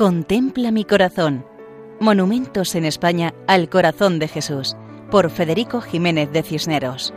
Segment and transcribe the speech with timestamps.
[0.00, 1.44] Contempla mi corazón.
[2.00, 4.74] Monumentos en España al corazón de Jesús,
[5.10, 7.12] por Federico Jiménez de Cisneros.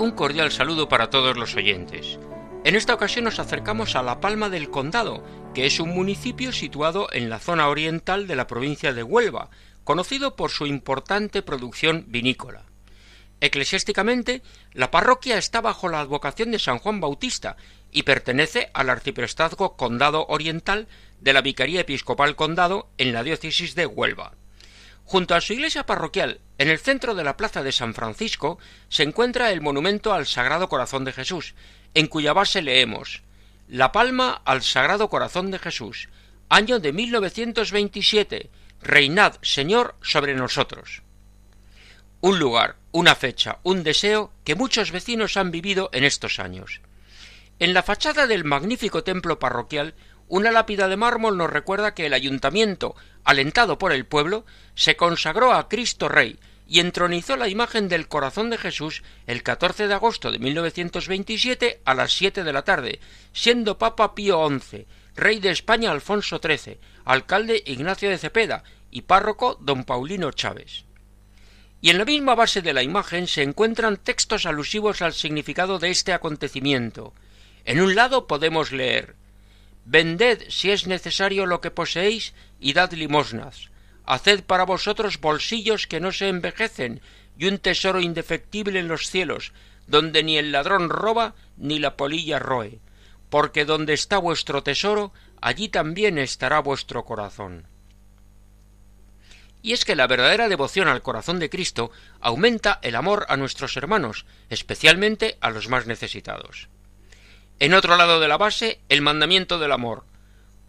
[0.00, 2.18] Un cordial saludo para todos los oyentes.
[2.64, 5.22] En esta ocasión nos acercamos a La Palma del Condado,
[5.54, 9.48] que es un municipio situado en la zona oriental de la provincia de Huelva,
[9.84, 12.64] conocido por su importante producción vinícola.
[13.40, 14.42] Eclesiásticamente,
[14.72, 17.56] la parroquia está bajo la advocación de San Juan Bautista
[17.92, 20.88] y pertenece al arciprestazgo Condado Oriental
[21.20, 24.32] de la Vicaría Episcopal Condado en la diócesis de Huelva.
[25.04, 29.04] Junto a su iglesia parroquial, en el centro de la plaza de San Francisco, se
[29.04, 31.54] encuentra el monumento al Sagrado Corazón de Jesús,
[31.94, 33.22] en cuya base leemos
[33.68, 36.08] La Palma al Sagrado Corazón de Jesús,
[36.48, 38.50] año de 1927,
[38.82, 41.02] Reinad, Señor, sobre nosotros.
[42.20, 46.80] Un lugar, una fecha, un deseo que muchos vecinos han vivido en estos años.
[47.58, 49.94] En la fachada del magnífico templo parroquial,
[50.28, 55.52] una lápida de mármol nos recuerda que el ayuntamiento, alentado por el pueblo, se consagró
[55.54, 60.32] a Cristo Rey, y entronizó la imagen del corazón de Jesús el 14 de agosto
[60.32, 63.00] de 1927 a las 7 de la tarde,
[63.32, 69.56] siendo Papa Pío XI, rey de España Alfonso XIII, alcalde Ignacio de Cepeda y párroco
[69.60, 70.84] don Paulino Chávez.
[71.80, 75.90] Y en la misma base de la imagen se encuentran textos alusivos al significado de
[75.90, 77.14] este acontecimiento.
[77.66, 79.16] En un lado podemos leer
[79.84, 83.70] Vended si es necesario lo que poseéis y dad limosnas
[84.06, 87.00] Haced para vosotros bolsillos que no se envejecen
[87.36, 89.52] y un tesoro indefectible en los cielos,
[89.88, 92.78] donde ni el ladrón roba ni la polilla roe,
[93.30, 97.66] porque donde está vuestro tesoro, allí también estará vuestro corazón.
[99.60, 103.76] Y es que la verdadera devoción al corazón de Cristo aumenta el amor a nuestros
[103.76, 106.68] hermanos, especialmente a los más necesitados.
[107.58, 110.04] En otro lado de la base, el mandamiento del amor,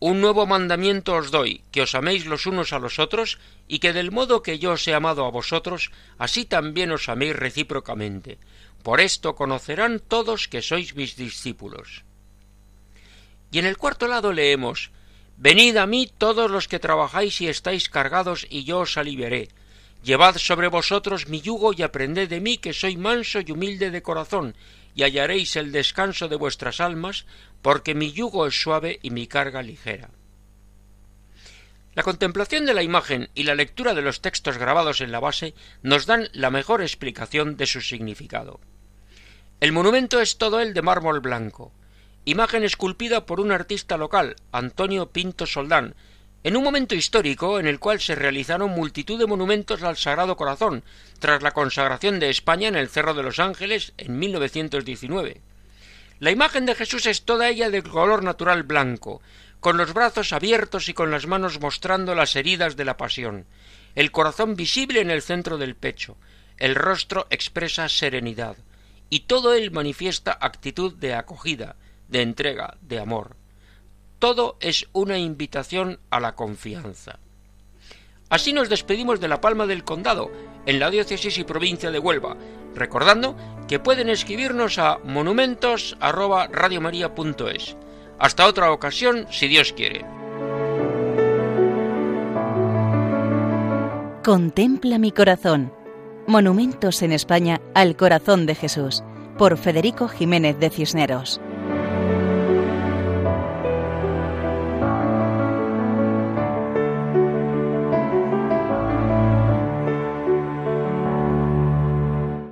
[0.00, 3.38] un nuevo mandamiento os doy, que os améis los unos a los otros,
[3.68, 7.36] y que del modo que yo os he amado a vosotros, así también os améis
[7.36, 8.38] recíprocamente.
[8.82, 12.02] Por esto conocerán todos que sois mis discípulos.
[13.52, 14.90] Y en el cuarto lado leemos
[15.36, 19.50] Venid a mí todos los que trabajáis y estáis cargados, y yo os aliviaré.
[20.02, 24.02] Llevad sobre vosotros mi yugo y aprended de mí, que soy manso y humilde de
[24.02, 24.56] corazón,
[24.94, 27.24] y hallaréis el descanso de vuestras almas,
[27.62, 30.10] porque mi yugo es suave y mi carga ligera.
[31.94, 35.54] La contemplación de la imagen y la lectura de los textos grabados en la base
[35.82, 38.60] nos dan la mejor explicación de su significado.
[39.60, 41.72] El monumento es todo el de mármol blanco,
[42.24, 45.94] imagen esculpida por un artista local, Antonio Pinto Soldán,
[46.44, 50.82] en un momento histórico en el cual se realizaron multitud de monumentos al Sagrado Corazón,
[51.20, 55.40] tras la consagración de España en el Cerro de los Ángeles en 1919.
[56.18, 59.22] La imagen de Jesús es toda ella de color natural blanco,
[59.60, 63.46] con los brazos abiertos y con las manos mostrando las heridas de la pasión,
[63.94, 66.16] el corazón visible en el centro del pecho,
[66.58, 68.56] el rostro expresa serenidad,
[69.10, 71.76] y todo él manifiesta actitud de acogida,
[72.08, 73.36] de entrega, de amor.
[74.22, 77.18] Todo es una invitación a la confianza.
[78.28, 80.30] Así nos despedimos de la Palma del Condado,
[80.64, 82.36] en la diócesis y provincia de Huelva,
[82.72, 83.34] recordando
[83.66, 87.76] que pueden escribirnos a monumentos@radiomaria.es.
[88.20, 90.04] Hasta otra ocasión, si Dios quiere.
[94.22, 95.72] Contempla mi corazón.
[96.28, 99.02] Monumentos en España al corazón de Jesús,
[99.36, 101.40] por Federico Jiménez de Cisneros.